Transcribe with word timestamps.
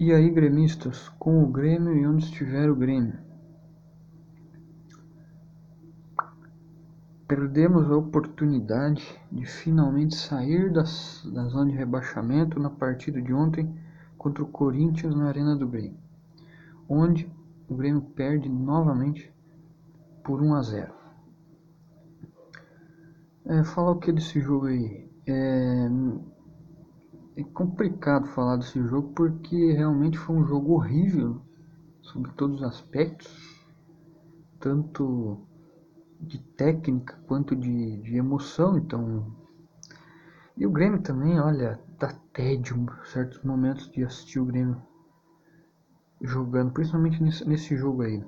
E 0.00 0.12
aí, 0.12 0.30
gremistas, 0.30 1.08
com 1.18 1.42
o 1.42 1.48
Grêmio 1.48 1.92
e 1.92 2.06
onde 2.06 2.22
estiver 2.22 2.70
o 2.70 2.76
Grêmio. 2.76 3.18
Perdemos 7.26 7.90
a 7.90 7.96
oportunidade 7.96 9.04
de 9.32 9.44
finalmente 9.44 10.14
sair 10.14 10.72
das, 10.72 11.28
da 11.34 11.46
zona 11.46 11.72
de 11.72 11.76
rebaixamento 11.76 12.60
na 12.60 12.70
partida 12.70 13.20
de 13.20 13.34
ontem 13.34 13.76
contra 14.16 14.44
o 14.44 14.46
Corinthians 14.46 15.16
na 15.16 15.26
Arena 15.26 15.56
do 15.56 15.66
Grêmio, 15.66 15.98
onde 16.88 17.28
o 17.68 17.74
Grêmio 17.74 18.02
perde 18.02 18.48
novamente 18.48 19.34
por 20.22 20.40
1 20.40 20.54
a 20.54 20.62
0. 20.62 20.94
É, 23.46 23.64
falar 23.64 23.90
o 23.90 23.98
que 23.98 24.12
desse 24.12 24.40
jogo 24.40 24.66
aí? 24.66 25.10
É, 25.26 25.88
é 27.38 27.44
complicado 27.44 28.26
falar 28.26 28.56
desse 28.56 28.82
jogo 28.82 29.12
porque 29.12 29.70
realmente 29.70 30.18
foi 30.18 30.34
um 30.34 30.44
jogo 30.44 30.72
horrível 30.72 31.40
sobre 32.02 32.32
todos 32.32 32.56
os 32.56 32.62
aspectos, 32.64 33.64
tanto 34.58 35.46
de 36.20 36.38
técnica 36.56 37.16
quanto 37.28 37.54
de, 37.54 37.98
de 37.98 38.16
emoção. 38.16 38.76
Então, 38.76 39.24
e 40.56 40.66
o 40.66 40.70
Grêmio 40.72 41.00
também, 41.00 41.38
olha, 41.38 41.80
dá 41.96 42.12
tédio 42.32 42.84
certos 43.04 43.40
momentos 43.44 43.88
de 43.92 44.02
assistir 44.02 44.40
o 44.40 44.44
Grêmio 44.44 44.82
jogando, 46.20 46.72
principalmente 46.72 47.22
nesse, 47.22 47.48
nesse 47.48 47.76
jogo 47.76 48.02
aí. 48.02 48.20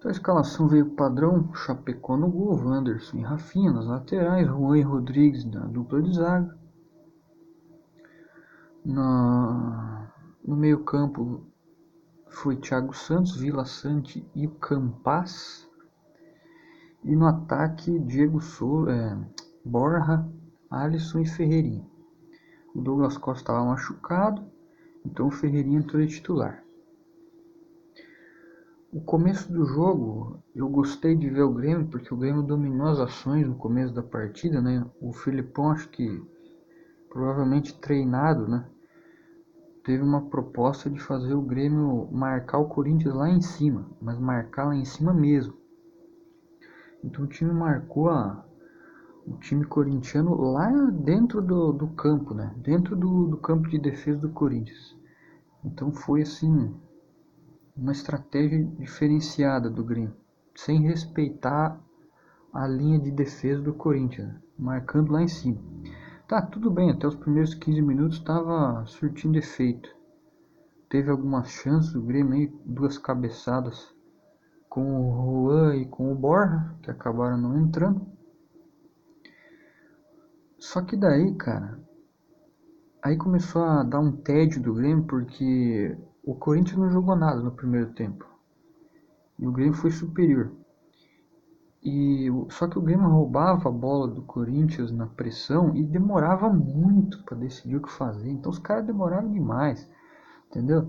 Então 0.00 0.08
a 0.08 0.12
escalação 0.12 0.66
veio 0.66 0.94
padrão, 0.94 1.52
Chapecó 1.52 2.16
no 2.16 2.30
gol, 2.30 2.56
Wanderson 2.56 3.18
e 3.18 3.22
Rafinha 3.22 3.70
nas 3.70 3.86
laterais, 3.86 4.48
Juan 4.48 4.78
e 4.78 4.80
Rodrigues 4.80 5.44
na 5.44 5.66
dupla 5.66 6.00
de 6.00 6.16
zaga. 6.16 6.58
Na, 8.82 10.10
no 10.42 10.56
meio 10.56 10.82
campo 10.84 11.44
foi 12.30 12.56
Thiago 12.56 12.96
Santos, 12.96 13.36
Vila 13.36 13.66
Sante 13.66 14.26
e 14.34 14.48
Campas. 14.48 15.68
E 17.04 17.14
no 17.14 17.26
ataque, 17.26 17.98
Diego 17.98 18.40
Souza, 18.40 18.90
é, 18.90 19.18
Borja, 19.62 20.26
Alisson 20.70 21.18
e 21.18 21.26
Ferreirinha. 21.26 21.86
O 22.74 22.80
Douglas 22.80 23.18
Costa 23.18 23.42
estava 23.42 23.66
machucado, 23.66 24.50
então 25.04 25.26
o 25.26 25.30
Ferreirinha 25.30 25.78
entrou 25.78 26.00
de 26.00 26.08
titular. 26.08 26.64
O 28.92 29.00
começo 29.00 29.52
do 29.52 29.64
jogo, 29.66 30.42
eu 30.52 30.68
gostei 30.68 31.14
de 31.14 31.30
ver 31.30 31.42
o 31.42 31.54
Grêmio, 31.54 31.86
porque 31.86 32.12
o 32.12 32.16
Grêmio 32.16 32.42
dominou 32.42 32.88
as 32.88 32.98
ações 32.98 33.46
no 33.46 33.54
começo 33.54 33.94
da 33.94 34.02
partida, 34.02 34.60
né? 34.60 34.84
O 35.00 35.12
Filipão, 35.12 35.70
acho 35.70 35.88
que 35.90 36.20
provavelmente 37.08 37.78
treinado, 37.78 38.48
né? 38.48 38.66
Teve 39.84 40.02
uma 40.02 40.22
proposta 40.22 40.90
de 40.90 40.98
fazer 40.98 41.34
o 41.34 41.40
Grêmio 41.40 42.08
marcar 42.10 42.58
o 42.58 42.68
Corinthians 42.68 43.14
lá 43.14 43.30
em 43.30 43.40
cima, 43.40 43.88
mas 44.02 44.18
marcar 44.18 44.64
lá 44.64 44.74
em 44.74 44.84
cima 44.84 45.14
mesmo. 45.14 45.54
Então 47.04 47.26
o 47.26 47.28
time 47.28 47.52
marcou 47.52 48.10
a, 48.10 48.44
o 49.24 49.34
time 49.38 49.64
corintiano 49.64 50.34
lá 50.34 50.68
dentro 50.90 51.40
do, 51.40 51.72
do 51.72 51.86
campo, 51.86 52.34
né? 52.34 52.52
Dentro 52.56 52.96
do, 52.96 53.28
do 53.28 53.36
campo 53.36 53.68
de 53.68 53.78
defesa 53.78 54.18
do 54.18 54.30
Corinthians. 54.30 54.96
Então 55.64 55.92
foi 55.92 56.22
assim 56.22 56.74
uma 57.76 57.92
estratégia 57.92 58.64
diferenciada 58.78 59.70
do 59.70 59.84
Grêmio, 59.84 60.14
sem 60.54 60.82
respeitar 60.82 61.80
a 62.52 62.66
linha 62.66 62.98
de 62.98 63.10
defesa 63.10 63.62
do 63.62 63.72
Corinthians, 63.72 64.34
marcando 64.58 65.12
lá 65.12 65.22
em 65.22 65.28
cima. 65.28 65.60
Tá, 66.26 66.42
tudo 66.42 66.70
bem, 66.70 66.90
até 66.90 67.06
os 67.06 67.16
primeiros 67.16 67.54
15 67.54 67.82
minutos 67.82 68.18
estava 68.18 68.84
surtindo 68.86 69.38
efeito. 69.38 69.88
Teve 70.88 71.10
algumas 71.10 71.48
chances, 71.48 71.94
o 71.94 72.02
Grêmio 72.02 72.34
aí, 72.34 72.52
duas 72.64 72.98
cabeçadas 72.98 73.94
com 74.68 74.82
o 74.82 75.48
Juan 75.48 75.76
e 75.76 75.86
com 75.86 76.12
o 76.12 76.14
Borja, 76.14 76.74
que 76.82 76.90
acabaram 76.90 77.36
não 77.36 77.58
entrando. 77.58 78.06
Só 80.58 80.82
que 80.82 80.96
daí, 80.96 81.34
cara, 81.34 81.80
aí 83.02 83.16
começou 83.16 83.62
a 83.64 83.82
dar 83.82 83.98
um 83.98 84.12
tédio 84.12 84.62
do 84.62 84.74
Grêmio, 84.74 85.04
porque 85.04 85.96
o 86.22 86.34
Corinthians 86.34 86.78
não 86.78 86.90
jogou 86.90 87.16
nada 87.16 87.40
no 87.40 87.52
primeiro 87.52 87.92
tempo. 87.92 88.26
E 89.38 89.46
o 89.46 89.52
Grêmio 89.52 89.74
foi 89.74 89.90
superior. 89.90 90.52
E 91.82 92.28
só 92.50 92.68
que 92.68 92.78
o 92.78 92.82
Grêmio 92.82 93.08
roubava 93.08 93.68
a 93.68 93.72
bola 93.72 94.06
do 94.06 94.22
Corinthians 94.22 94.90
na 94.90 95.06
pressão 95.06 95.74
e 95.74 95.82
demorava 95.82 96.50
muito 96.50 97.22
para 97.24 97.38
decidir 97.38 97.76
o 97.76 97.82
que 97.82 97.90
fazer. 97.90 98.30
Então 98.30 98.50
os 98.50 98.58
caras 98.58 98.86
demoraram 98.86 99.32
demais, 99.32 99.88
entendeu? 100.50 100.86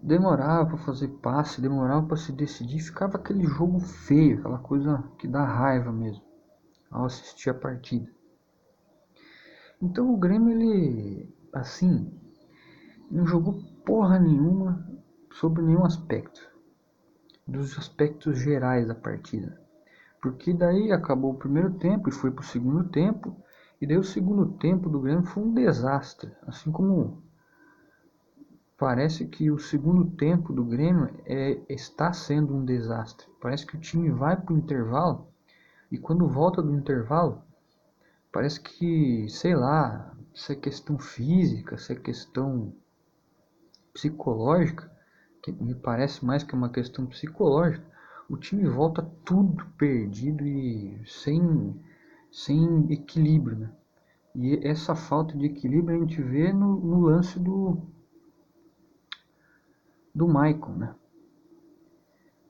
Demorava 0.00 0.66
para 0.66 0.78
fazer 0.78 1.08
passe, 1.08 1.60
demorava 1.60 2.06
para 2.06 2.16
se 2.16 2.30
decidir, 2.30 2.78
ficava 2.78 3.16
aquele 3.16 3.44
jogo 3.44 3.80
feio, 3.80 4.38
aquela 4.38 4.58
coisa 4.58 5.02
que 5.18 5.26
dá 5.26 5.44
raiva 5.44 5.90
mesmo 5.90 6.22
ao 6.90 7.04
assistir 7.04 7.50
a 7.50 7.54
partida. 7.54 8.08
Então 9.82 10.12
o 10.12 10.16
Grêmio 10.16 10.50
ele 10.50 11.34
assim 11.52 12.12
não 13.10 13.26
jogou 13.26 13.60
porra 13.88 14.18
nenhuma 14.18 14.86
sobre 15.30 15.62
nenhum 15.62 15.82
aspecto 15.82 16.46
dos 17.46 17.78
aspectos 17.78 18.38
gerais 18.38 18.86
da 18.86 18.94
partida. 18.94 19.58
Porque 20.20 20.52
daí 20.52 20.92
acabou 20.92 21.30
o 21.30 21.38
primeiro 21.38 21.72
tempo 21.78 22.10
e 22.10 22.12
foi 22.12 22.30
para 22.30 22.42
o 22.42 22.46
segundo 22.46 22.84
tempo, 22.90 23.34
e 23.80 23.86
daí 23.86 23.96
o 23.96 24.04
segundo 24.04 24.44
tempo 24.58 24.90
do 24.90 25.00
Grêmio 25.00 25.24
foi 25.24 25.42
um 25.42 25.54
desastre. 25.54 26.30
Assim 26.46 26.70
como 26.70 27.22
parece 28.76 29.26
que 29.26 29.50
o 29.50 29.58
segundo 29.58 30.04
tempo 30.16 30.52
do 30.52 30.66
Grêmio 30.66 31.08
é, 31.24 31.58
está 31.66 32.12
sendo 32.12 32.54
um 32.54 32.66
desastre. 32.66 33.26
Parece 33.40 33.64
que 33.64 33.74
o 33.74 33.80
time 33.80 34.10
vai 34.10 34.36
para 34.36 34.52
o 34.52 34.58
intervalo 34.58 35.28
e 35.90 35.96
quando 35.96 36.28
volta 36.28 36.60
do 36.60 36.74
intervalo, 36.74 37.42
parece 38.30 38.60
que, 38.60 39.26
sei 39.30 39.56
lá, 39.56 40.14
se 40.34 40.52
é 40.52 40.56
questão 40.56 40.98
física, 40.98 41.78
se 41.78 41.94
é 41.94 41.96
questão 41.96 42.74
psicológica, 43.98 44.90
que 45.42 45.50
me 45.50 45.74
parece 45.74 46.24
mais 46.24 46.44
que 46.44 46.54
uma 46.54 46.70
questão 46.70 47.04
psicológica, 47.06 47.84
o 48.28 48.36
time 48.36 48.68
volta 48.68 49.02
tudo 49.24 49.64
perdido 49.76 50.46
e 50.46 51.02
sem, 51.06 51.74
sem 52.30 52.92
equilíbrio. 52.92 53.58
Né? 53.58 53.72
E 54.36 54.66
essa 54.66 54.94
falta 54.94 55.36
de 55.36 55.46
equilíbrio 55.46 55.96
a 55.96 56.00
gente 56.00 56.22
vê 56.22 56.52
no, 56.52 56.78
no 56.78 57.00
lance 57.00 57.40
do, 57.40 57.78
do 60.14 60.28
Michael, 60.28 60.76
né? 60.76 60.94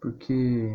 Porque 0.01 0.71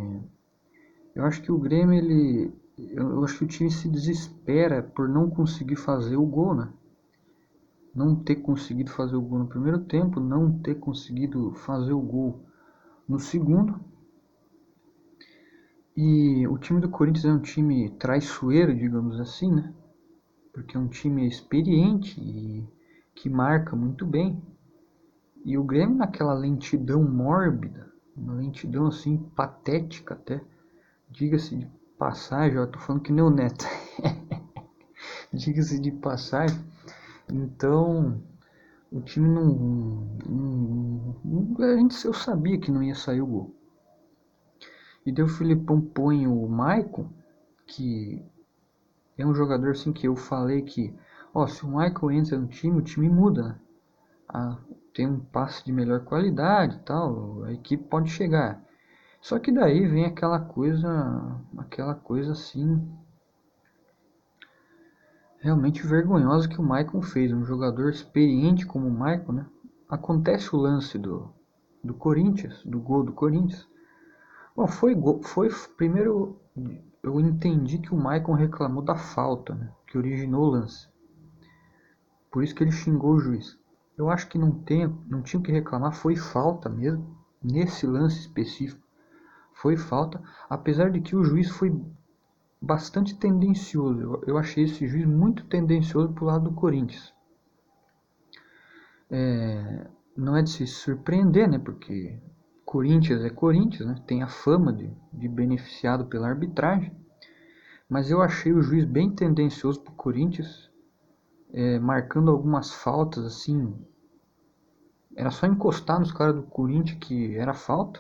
eu 1.16 1.24
acho 1.24 1.42
que 1.42 1.52
o 1.52 1.58
Grêmio, 1.58 1.94
ele. 1.94 2.52
Eu 2.76 3.24
acho 3.24 3.38
que 3.38 3.44
o 3.46 3.48
time 3.48 3.70
se 3.70 3.88
desespera 3.88 4.82
por 4.82 5.08
não 5.08 5.30
conseguir 5.30 5.76
fazer 5.76 6.18
o 6.18 6.26
gol, 6.26 6.56
né? 6.56 6.74
Não 7.94 8.16
ter 8.16 8.38
conseguido 8.38 8.92
fazer 8.92 9.16
o 9.16 9.22
gol 9.22 9.40
no 9.40 9.48
primeiro 9.48 9.80
tempo, 9.80 10.20
não 10.20 10.60
ter 10.60 10.76
conseguido 10.76 11.54
fazer 11.54 11.94
o 11.94 12.02
gol 12.02 12.44
no 13.08 13.20
segundo. 13.20 13.80
E 15.96 16.48
o 16.48 16.58
time 16.58 16.82
do 16.82 16.90
Corinthians 16.90 17.26
é 17.26 17.32
um 17.32 17.42
time 17.42 17.90
traiçoeiro, 17.92 18.76
digamos 18.76 19.20
assim, 19.20 19.54
né? 19.54 19.74
Porque 20.52 20.76
é 20.76 20.80
um 20.80 20.88
time 20.88 21.28
experiente 21.28 22.20
e 22.20 22.68
que 23.14 23.30
marca 23.30 23.76
muito 23.76 24.06
bem. 24.06 24.42
E 25.46 25.58
o 25.58 25.64
Grêmio 25.64 25.98
naquela 25.98 26.34
lentidão 26.34 27.04
mórbida, 27.04 27.92
uma 28.16 28.34
lentidão 28.34 28.88
assim 28.88 29.18
patética 29.36 30.14
até, 30.16 30.42
diga-se 31.10 31.56
de 31.56 31.68
passagem, 31.98 32.58
eu 32.58 32.68
tô 32.68 32.80
falando 32.80 33.04
que 33.04 33.12
nem 33.12 33.24
o 33.24 33.30
Neto. 33.30 33.66
diga-se 35.32 35.80
de 35.80 35.92
passagem, 35.92 36.60
então, 37.30 38.22
o 38.92 39.02
time 39.02 39.28
não, 39.28 40.08
não, 40.26 41.56
A 41.60 41.78
gente, 41.78 42.06
eu 42.06 42.14
sabia 42.14 42.60
que 42.60 42.72
não 42.72 42.84
ia 42.84 42.96
sair 42.96 43.22
o 43.22 43.28
gol. 43.28 43.56
E 45.06 45.12
daí 45.12 45.24
o 45.24 45.30
Filipão 45.30 45.82
põe 45.82 46.28
o 46.28 46.48
Maicon, 46.48 47.10
que 47.66 48.24
é 49.18 49.26
um 49.26 49.34
jogador 49.34 49.72
assim 49.72 49.92
que 49.92 50.08
eu 50.08 50.16
falei 50.16 50.62
que, 50.62 50.94
ó, 51.34 51.48
se 51.48 51.66
o 51.66 51.68
Michael 51.68 52.12
entra 52.12 52.38
no 52.38 52.48
time, 52.48 52.78
o 52.78 52.82
time 52.82 53.10
muda. 53.10 53.44
Né? 53.44 53.60
Ah, 54.30 54.58
tem 54.94 55.08
um 55.08 55.20
passe 55.20 55.66
de 55.66 55.72
melhor 55.72 56.02
qualidade 56.02 56.80
tal, 56.86 57.44
a 57.44 57.52
equipe 57.52 57.84
pode 57.84 58.10
chegar. 58.10 58.64
Só 59.20 59.40
que 59.40 59.52
daí 59.52 59.88
vem 59.88 60.06
aquela 60.06 60.40
coisa, 60.40 61.40
aquela 61.58 61.96
coisa 61.96 62.34
assim, 62.34 62.82
realmente 65.44 65.86
vergonhosa 65.86 66.48
que 66.48 66.60
o 66.60 66.64
Maicon 66.64 67.02
fez. 67.02 67.34
Um 67.34 67.44
jogador 67.44 67.90
experiente 67.90 68.66
como 68.66 68.88
o 68.88 68.92
Maicon, 68.92 69.34
né? 69.34 69.46
Acontece 69.90 70.56
o 70.56 70.60
lance 70.60 70.98
do, 70.98 71.30
do 71.84 71.94
Corinthians, 71.94 72.64
do 72.64 72.80
gol 72.80 73.04
do 73.04 73.12
Corinthians. 73.12 73.68
Bom, 74.56 74.66
foi, 74.68 74.96
foi 75.24 75.50
primeiro 75.76 76.40
eu 77.04 77.20
entendi 77.20 77.78
que 77.78 77.94
o 77.94 77.98
Maicon 77.98 78.34
reclamou 78.34 78.82
da 78.82 78.96
falta, 78.96 79.54
né? 79.54 79.70
Que 79.86 79.98
originou 79.98 80.46
o 80.46 80.50
lance. 80.50 80.88
Por 82.32 82.42
isso 82.42 82.56
que 82.56 82.64
ele 82.64 82.72
xingou 82.72 83.16
o 83.16 83.20
juiz. 83.20 83.60
eu 83.98 84.10
acho 84.10 84.30
que 84.30 84.38
não, 84.38 84.52
tem, 84.52 84.88
não 85.08 85.22
tinha 85.22 85.44
que 85.44 85.52
reclamar, 85.52 85.94
foi 85.94 86.16
falta 86.16 86.70
mesmo, 86.70 87.18
nesse 87.44 87.86
lance 87.86 88.22
específico. 88.22 88.82
Foi 89.54 89.76
falta, 89.76 90.22
apesar 90.50 90.90
de 90.90 91.02
que 91.02 91.16
o 91.16 91.24
juiz 91.24 91.50
foi 91.50 91.70
bastante 92.64 93.14
tendencioso. 93.16 94.22
Eu, 94.26 94.38
achei 94.38 94.64
esse 94.64 94.88
juiz 94.88 95.06
muito 95.06 95.46
tendencioso 95.48 96.14
para 96.14 96.24
o 96.24 96.28
lado 96.28 96.46
do 96.46 96.56
Corinthians. 96.56 97.14
É, 99.12 99.86
não 100.16 100.38
é 100.38 100.42
de 100.42 100.50
se 100.50 100.66
surpreender, 100.66 101.50
né? 101.50 101.60
Porque 101.60 102.18
Corinthians 102.64 103.22
é 103.22 103.30
Corinthians, 103.30 103.86
né? 103.86 103.96
Tem 104.08 104.24
a 104.24 104.30
fama 104.30 104.72
de, 104.72 104.90
de 105.12 105.28
beneficiado 105.28 106.06
pela 106.06 106.30
arbitragem. 106.30 106.96
Mas 107.90 108.10
eu 108.10 108.22
achei 108.22 108.54
o 108.54 108.62
juiz 108.62 108.86
bem 108.86 109.12
tendencioso 109.12 109.82
para 109.82 109.92
o 109.92 109.98
Corinthians 109.98 110.72
é, 111.52 111.78
marcando 111.80 112.32
algumas 112.32 112.72
faltas 112.72 113.26
assim. 113.26 113.76
Era 115.18 115.32
só 115.32 115.46
encostar 115.48 116.00
nos 116.00 116.14
caras 116.14 116.36
do 116.36 116.44
Corinthians 116.44 116.98
que 117.02 117.36
era 117.36 117.54
falta. 117.54 118.00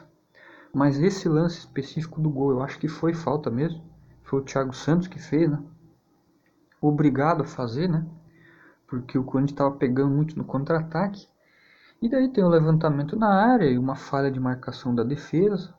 Mas 0.74 0.98
esse 1.00 1.28
lance 1.28 1.60
específico 1.60 2.22
do 2.22 2.30
gol, 2.30 2.52
eu 2.52 2.64
acho 2.64 2.80
que 2.80 2.88
foi 2.88 3.14
falta 3.14 3.52
mesmo. 3.52 3.93
Foi 4.34 4.42
o 4.42 4.46
Thiago 4.46 4.74
Santos 4.74 5.08
que 5.08 5.20
fez, 5.20 5.48
né? 5.48 5.62
Obrigado 6.82 7.44
a 7.44 7.46
fazer, 7.46 7.88
né? 7.88 8.04
Porque 8.88 9.16
o 9.16 9.24
Corinthians 9.24 9.52
estava 9.52 9.76
pegando 9.76 10.10
muito 10.10 10.36
no 10.36 10.44
contra-ataque. 10.44 11.28
E 12.02 12.10
daí 12.10 12.28
tem 12.30 12.44
o 12.44 12.48
um 12.48 12.50
levantamento 12.50 13.16
na 13.16 13.28
área 13.28 13.70
e 13.70 13.78
uma 13.78 13.96
falha 13.96 14.32
de 14.32 14.40
marcação 14.40 14.96
da 14.96 15.04
defesa. 15.04 15.76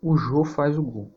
O 0.00 0.16
Jô 0.16 0.44
faz 0.44 0.78
o 0.78 0.82
gol. 0.84 1.10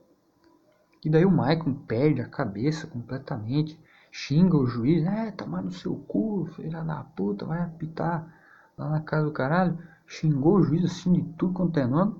E 1.05 1.09
daí 1.11 1.23
o 1.23 1.29
Maicon 1.29 1.75
perde 1.75 2.19
a 2.19 2.27
cabeça 2.27 2.87
completamente 2.87 3.79
xinga 4.11 4.57
o 4.57 4.65
juiz, 4.65 5.05
é, 5.05 5.29
tomar 5.29 5.61
no 5.61 5.69
seu 5.69 5.97
cu, 6.07 6.47
filha 6.55 6.83
da 6.83 7.03
puta, 7.03 7.45
vai 7.45 7.61
apitar 7.61 8.27
lá 8.75 8.89
na 8.89 9.01
casa 9.01 9.25
do 9.25 9.31
caralho. 9.31 9.77
Xingou 10.07 10.55
o 10.55 10.63
juiz 10.63 10.83
assim 10.83 11.13
de 11.13 11.21
tudo 11.33 11.53
quanto 11.53 11.79
é 11.79 11.85
nome. 11.85 12.15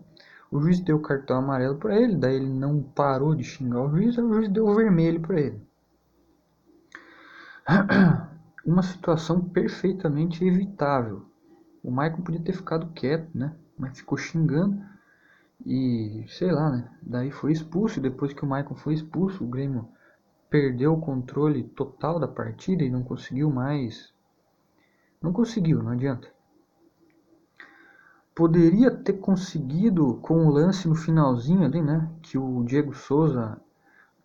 O 0.50 0.62
juiz 0.62 0.80
deu 0.80 1.00
cartão 1.02 1.40
amarelo 1.40 1.78
para 1.78 2.00
ele, 2.00 2.16
daí 2.16 2.36
ele 2.36 2.50
não 2.50 2.82
parou 2.82 3.36
de 3.36 3.44
xingar 3.44 3.82
o 3.82 3.90
juiz, 3.90 4.18
o 4.18 4.34
juiz 4.34 4.50
deu 4.50 4.74
vermelho 4.74 5.20
para 5.20 5.40
ele. 5.40 5.62
Uma 8.66 8.82
situação 8.82 9.42
perfeitamente 9.42 10.46
evitável. 10.46 11.26
O 11.84 11.92
Michael 11.92 12.22
podia 12.24 12.42
ter 12.42 12.54
ficado 12.54 12.92
quieto, 12.94 13.30
né? 13.38 13.56
Mas 13.78 13.98
ficou 13.98 14.18
xingando 14.18 14.82
e 15.66 16.26
sei 16.30 16.52
lá, 16.52 16.70
né? 16.70 16.92
Daí 17.02 17.32
foi 17.32 17.52
expulso. 17.52 18.02
Depois 18.02 18.34
que 18.34 18.44
o 18.44 18.48
Michael 18.48 18.76
foi 18.76 18.94
expulso, 18.94 19.44
o 19.44 19.48
Grêmio 19.48 19.88
perdeu 20.50 20.94
o 20.94 21.02
controle 21.02 21.64
total 21.64 22.20
da 22.20 22.28
partida 22.28 22.84
e 22.84 22.90
não 22.90 23.04
conseguiu 23.04 23.50
mais. 23.50 24.14
Não 25.22 25.34
conseguiu, 25.34 25.84
não 25.84 25.92
adianta. 25.92 26.28
Poderia 28.38 28.92
ter 28.92 29.14
conseguido 29.14 30.20
com 30.22 30.46
o 30.46 30.52
lance 30.52 30.88
no 30.88 30.94
finalzinho 30.94 31.66
ali, 31.66 31.82
né? 31.82 32.08
Que 32.22 32.38
o 32.38 32.64
Diego 32.64 32.94
Souza 32.94 33.60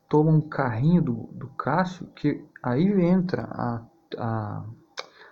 toma 0.06 0.30
um 0.30 0.40
carrinho 0.42 1.00
do, 1.00 1.14
do 1.32 1.48
Cássio, 1.48 2.06
que 2.08 2.44
aí 2.62 2.92
entra 3.06 3.44
a, 3.44 3.82
a, 4.18 4.64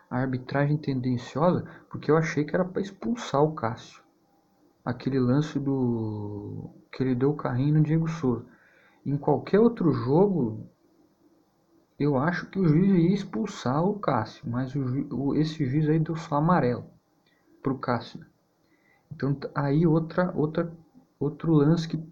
a 0.08 0.16
arbitragem 0.16 0.78
tendenciosa, 0.78 1.62
porque 1.90 2.10
eu 2.10 2.16
achei 2.16 2.42
que 2.42 2.54
era 2.54 2.64
para 2.64 2.80
expulsar 2.80 3.42
o 3.42 3.52
Cássio. 3.52 4.02
Aquele 4.82 5.20
lance 5.20 5.58
do. 5.58 6.70
que 6.90 7.02
ele 7.02 7.14
deu 7.14 7.32
o 7.32 7.36
carrinho 7.36 7.74
no 7.74 7.82
Diego 7.82 8.08
Souza. 8.08 8.46
Em 9.04 9.18
qualquer 9.18 9.60
outro 9.60 9.92
jogo, 9.92 10.66
eu 11.98 12.16
acho 12.16 12.46
que 12.46 12.58
o 12.58 12.66
juiz 12.66 12.88
ia 12.88 13.14
expulsar 13.14 13.84
o 13.84 13.98
Cássio, 13.98 14.48
mas 14.48 14.74
o, 14.74 15.06
o, 15.14 15.34
esse 15.34 15.66
juiz 15.66 15.86
aí 15.86 15.98
deu 15.98 16.16
só 16.16 16.36
amarelo 16.36 16.86
pro 17.62 17.76
Cássio. 17.76 18.29
Então 19.22 19.36
aí 19.54 19.86
outra, 19.86 20.32
outra, 20.34 20.72
outro 21.18 21.52
lance 21.52 21.86
que, 21.86 22.02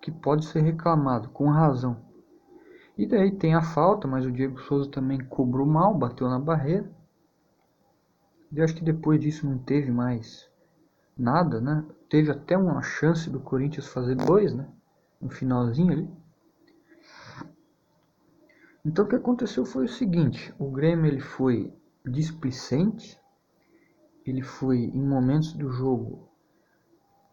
que 0.00 0.10
pode 0.10 0.46
ser 0.46 0.62
reclamado, 0.62 1.28
com 1.28 1.50
razão. 1.50 2.02
E 2.96 3.06
daí 3.06 3.30
tem 3.30 3.54
a 3.54 3.60
falta, 3.60 4.08
mas 4.08 4.24
o 4.24 4.32
Diego 4.32 4.58
Souza 4.62 4.90
também 4.90 5.18
cobrou 5.18 5.66
mal, 5.66 5.94
bateu 5.94 6.26
na 6.28 6.38
barreira. 6.38 6.90
E 8.50 8.62
acho 8.62 8.74
que 8.74 8.84
depois 8.84 9.20
disso 9.20 9.46
não 9.46 9.58
teve 9.58 9.90
mais 9.90 10.48
nada, 11.18 11.60
né? 11.60 11.84
Teve 12.08 12.30
até 12.30 12.56
uma 12.56 12.80
chance 12.80 13.28
do 13.28 13.40
Corinthians 13.40 13.88
fazer 13.88 14.14
dois, 14.14 14.54
né? 14.54 14.66
No 15.20 15.28
finalzinho 15.28 15.92
ali. 15.92 16.08
Então 18.84 19.04
o 19.04 19.08
que 19.08 19.16
aconteceu 19.16 19.66
foi 19.66 19.84
o 19.84 19.88
seguinte, 19.88 20.54
o 20.58 20.70
Grêmio 20.70 21.06
ele 21.06 21.20
foi 21.20 21.72
displicente, 22.06 23.18
ele 24.26 24.42
foi 24.42 24.78
em 24.78 25.02
momentos 25.02 25.54
do 25.54 25.70
jogo, 25.70 26.33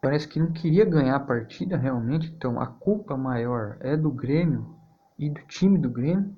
parece 0.02 0.26
que 0.26 0.40
não 0.40 0.52
queria 0.52 0.84
ganhar 0.84 1.14
a 1.14 1.20
partida 1.20 1.76
realmente, 1.76 2.26
então 2.26 2.60
a 2.60 2.66
culpa 2.66 3.16
maior 3.16 3.76
é 3.78 3.96
do 3.96 4.10
Grêmio 4.10 4.76
e 5.16 5.30
do 5.30 5.40
time 5.42 5.78
do 5.78 5.88
Grêmio, 5.88 6.36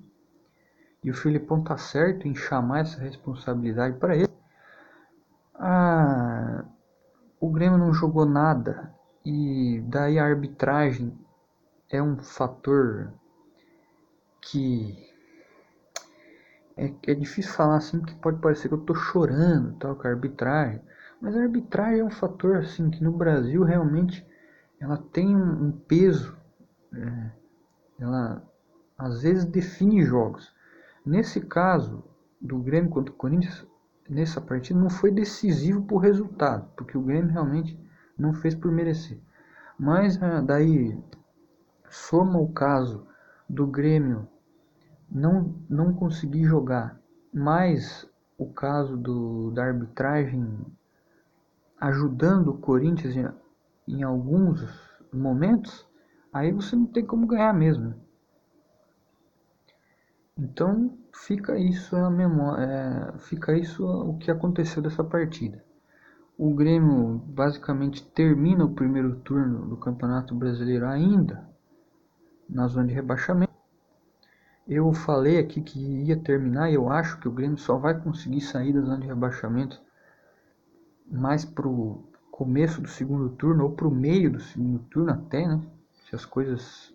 e 1.03 1.11
o 1.11 1.15
Filipão 1.15 1.65
tá 1.65 1.77
certo 1.79 2.29
em 2.29 2.35
chamar 2.35 2.81
essa 2.81 3.01
responsabilidade 3.01 3.99
para 3.99 4.17
ele. 4.17 4.29
Ah, 5.55 6.65
o 7.41 7.51
Grêmio 7.51 7.79
não 7.79 7.93
jogou 7.93 8.25
nada. 8.25 8.95
E 9.25 9.83
daí 9.87 10.19
a 10.19 10.25
arbitragem 10.25 11.13
é 11.91 12.03
um 12.03 12.19
fator 12.19 13.13
que 14.41 15.11
é, 16.77 16.93
é 17.07 17.15
difícil 17.15 17.53
falar 17.53 17.77
assim 17.77 18.01
que 18.03 18.15
pode 18.17 18.41
parecer 18.41 18.69
que 18.69 18.75
eu 18.75 18.85
tô 18.85 18.95
chorando 18.95 19.77
tal 19.79 19.95
com 19.97 20.07
a 20.07 20.11
arbitragem, 20.11 20.81
mas 21.25 21.35
a 21.39 21.41
arbitragem 21.41 22.01
é 22.01 22.05
um 22.05 22.11
fator 22.11 22.57
assim 22.57 22.91
que 22.91 23.03
no 23.03 23.11
Brasil 23.11 23.63
realmente 23.63 24.27
ela 24.79 24.99
tem 24.99 25.35
um, 25.35 25.69
um 25.69 25.73
peso, 25.73 26.37
é, 26.93 27.31
ela 27.99 28.47
às 28.99 29.23
vezes 29.23 29.47
define 29.47 30.05
jogos. 30.05 30.55
Nesse 31.05 31.41
caso 31.41 32.05
do 32.39 32.59
Grêmio 32.59 32.91
contra 32.91 33.11
o 33.11 33.17
Corinthians, 33.17 33.67
nessa 34.07 34.39
partida 34.39 34.79
não 34.79 34.91
foi 34.91 35.11
decisivo 35.11 35.87
o 35.91 35.97
resultado, 35.97 36.69
porque 36.77 36.99
o 36.99 37.03
Grêmio 37.03 37.33
realmente 37.33 37.83
não 38.19 38.35
fez 38.35 38.55
por 38.55 38.71
merecer. 38.71 39.19
Mas 39.79 40.23
ah, 40.23 40.43
daí 40.43 41.03
soma 41.89 42.39
o 42.39 42.53
caso 42.53 43.07
do 43.49 43.67
Grêmio 43.67 44.29
não, 45.11 45.55
não 45.71 45.95
consegui 45.95 46.45
jogar. 46.45 47.01
Mas 47.33 48.07
o 48.37 48.53
caso 48.53 48.95
do, 48.95 49.51
da 49.53 49.65
arbitragem 49.65 50.67
ajudando 51.85 52.49
o 52.49 52.59
Corinthians 52.59 53.15
em, 53.15 53.29
em 53.97 54.03
alguns 54.03 54.65
momentos, 55.13 55.87
aí 56.33 56.51
você 56.51 56.75
não 56.75 56.87
tem 56.87 57.05
como 57.05 57.27
ganhar 57.27 57.53
mesmo. 57.53 57.95
Então 60.37 60.99
fica 61.13 61.59
isso 61.59 61.95
a 61.95 62.11
memória, 62.11 62.65
é, 62.65 63.19
fica 63.19 63.57
isso 63.57 63.87
o 63.87 64.17
que 64.17 64.31
aconteceu 64.31 64.83
dessa 64.83 65.05
partida. 65.05 65.63
O 66.39 66.55
Grêmio 66.55 67.19
basicamente 67.27 68.03
termina 68.13 68.65
o 68.65 68.75
primeiro 68.75 69.17
turno 69.17 69.69
do 69.69 69.77
Campeonato 69.77 70.35
Brasileiro 70.35 70.87
ainda 70.87 71.47
na 72.49 72.67
zona 72.67 72.89
de 72.89 72.95
rebaixamento. 72.95 73.53
Eu 74.67 74.93
falei 74.95 75.39
aqui 75.39 75.61
que 75.61 75.79
ia 75.79 76.17
terminar 76.17 76.73
eu 76.73 76.91
acho 76.91 77.21
que 77.21 77.29
o 77.29 77.33
Grêmio 77.33 77.59
só 77.59 77.77
vai 77.77 78.01
conseguir 78.01 78.41
sair 78.41 78.73
da 78.73 78.81
zona 78.81 78.99
de 78.99 79.07
rebaixamento 79.07 79.84
mais 81.05 81.45
pro 81.45 82.03
começo 82.31 82.81
do 82.81 82.89
segundo 82.89 83.31
turno 83.31 83.65
ou 83.65 83.73
pro 83.73 83.91
meio 83.91 84.33
do 84.33 84.41
segundo 84.41 84.81
turno 84.91 85.13
até, 85.13 85.47
né? 85.47 85.61
Se 86.09 86.15
as 86.15 86.25
coisas 86.25 86.95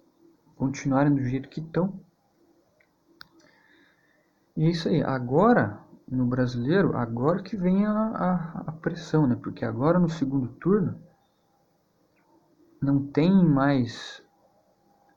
continuarem 0.55 1.13
do 1.13 1.23
jeito 1.23 1.49
que 1.49 1.61
estão. 1.61 1.99
E 4.55 4.65
é 4.65 4.69
isso 4.69 4.89
aí. 4.89 5.01
Agora, 5.01 5.79
no 6.07 6.25
brasileiro, 6.25 6.97
agora 6.97 7.41
que 7.41 7.55
vem 7.55 7.85
a, 7.85 7.91
a, 7.91 8.63
a 8.67 8.71
pressão, 8.73 9.25
né? 9.27 9.37
Porque 9.41 9.63
agora 9.63 9.99
no 9.99 10.09
segundo 10.09 10.47
turno 10.47 10.99
não 12.81 13.05
tem 13.07 13.31
mais 13.31 14.21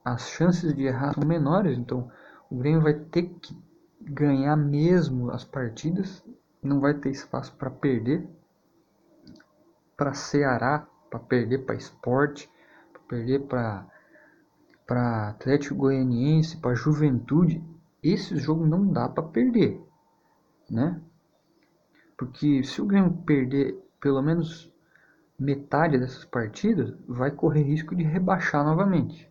as 0.04 0.28
chances 0.28 0.74
de 0.74 0.82
errar 0.82 1.14
são 1.14 1.24
menores, 1.24 1.78
então 1.78 2.10
o 2.50 2.56
Grêmio 2.56 2.82
vai 2.82 2.94
ter 2.94 3.22
que 3.40 3.56
ganhar 4.00 4.56
mesmo 4.56 5.30
as 5.30 5.44
partidas, 5.44 6.24
não 6.62 6.80
vai 6.80 6.94
ter 6.94 7.10
espaço 7.10 7.54
para 7.54 7.70
perder, 7.70 8.28
para 9.96 10.14
Ceará, 10.14 10.86
para 11.10 11.20
perder 11.20 11.58
para 11.58 11.74
Esporte, 11.74 12.50
para 12.92 13.02
perder 13.02 13.40
para 13.40 13.86
para 14.86 15.28
Atlético 15.30 15.76
Goianiense, 15.76 16.56
para 16.58 16.74
Juventude, 16.74 17.64
esse 18.02 18.36
jogo 18.36 18.66
não 18.66 18.92
dá 18.92 19.08
para 19.08 19.22
perder, 19.22 19.80
né? 20.68 21.00
Porque 22.16 22.62
se 22.64 22.82
o 22.82 22.84
Grêmio 22.84 23.12
perder 23.24 23.78
pelo 24.00 24.20
menos 24.20 24.70
metade 25.38 25.98
dessas 25.98 26.24
partidas, 26.24 26.94
vai 27.06 27.30
correr 27.30 27.62
risco 27.62 27.94
de 27.94 28.02
rebaixar 28.02 28.64
novamente. 28.64 29.30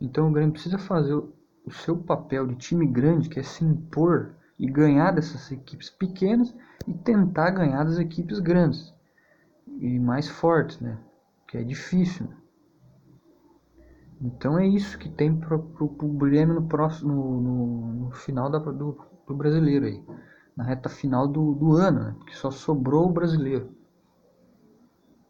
Então 0.00 0.28
o 0.28 0.32
Grêmio 0.32 0.52
precisa 0.52 0.76
fazer 0.76 1.14
o 1.14 1.70
seu 1.70 1.96
papel 1.96 2.46
de 2.46 2.56
time 2.56 2.86
grande, 2.86 3.28
que 3.28 3.40
é 3.40 3.42
se 3.42 3.64
impor 3.64 4.34
e 4.58 4.66
ganhar 4.66 5.12
dessas 5.12 5.50
equipes 5.50 5.88
pequenas 5.88 6.54
e 6.86 6.92
tentar 6.92 7.50
ganhar 7.50 7.84
das 7.84 7.98
equipes 7.98 8.38
grandes 8.38 8.95
e 9.66 9.98
mais 9.98 10.28
fortes, 10.28 10.80
né? 10.80 10.98
Que 11.48 11.58
é 11.58 11.62
difícil. 11.62 12.26
Né? 12.26 12.36
Então 14.20 14.58
é 14.58 14.66
isso 14.66 14.98
que 14.98 15.08
tem 15.08 15.36
para 15.36 15.56
o 15.56 16.18
Grêmio 16.18 16.54
no, 16.54 16.66
próximo, 16.66 17.12
no, 17.12 17.92
no, 18.06 18.10
final 18.12 18.50
da, 18.50 18.58
do, 18.58 18.98
do 19.26 19.34
brasileiro 19.34 19.86
aí. 19.86 20.02
Na 20.56 20.64
reta 20.64 20.88
final 20.88 21.28
do, 21.28 21.52
do 21.54 21.72
ano, 21.72 22.02
né? 22.02 22.14
Porque 22.18 22.34
só 22.34 22.50
sobrou 22.50 23.08
o 23.08 23.12
brasileiro. 23.12 23.70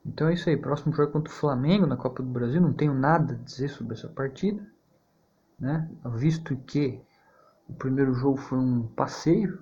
Então 0.05 0.28
é 0.28 0.35
isso 0.35 0.49
aí. 0.49 0.57
Próximo 0.57 0.95
jogo 0.95 1.12
contra 1.12 1.33
o 1.33 1.37
Flamengo 1.37 1.87
na 1.87 1.97
Copa 1.97 2.23
do 2.23 2.28
Brasil. 2.28 2.61
Não 2.61 2.73
tenho 2.73 2.95
nada 2.95 3.35
a 3.35 3.37
dizer 3.37 3.69
sobre 3.69 3.95
essa 3.95 4.09
partida. 4.09 4.64
Né? 5.59 5.90
Visto 6.14 6.57
que 6.57 7.00
o 7.69 7.75
primeiro 7.75 8.14
jogo 8.14 8.37
foi 8.37 8.59
um 8.59 8.87
passeio. 8.87 9.59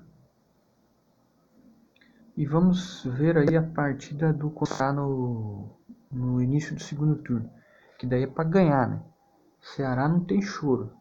E 2.37 2.45
vamos 2.45 3.05
ver 3.05 3.39
aí 3.39 3.57
a 3.57 3.63
partida 3.63 4.33
do 4.33 4.51
Ceará 4.51 4.93
no, 4.93 5.71
no 6.11 6.43
início 6.43 6.75
do 6.75 6.83
segundo 6.83 7.17
turno. 7.17 7.49
Que 7.99 8.07
daí 8.07 8.25
é 8.25 8.27
para 8.27 8.49
ganhar, 8.49 8.89
né? 8.89 9.03
Ceará 9.63 10.09
não 10.09 10.21
tem 10.25 10.43
choro. 10.43 10.93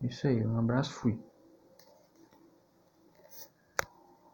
Isso 0.00 0.26
aí, 0.26 0.46
um 0.46 0.58
abraço, 0.58 0.92
fui. 0.92 1.18